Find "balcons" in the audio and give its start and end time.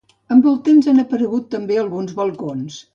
2.25-2.85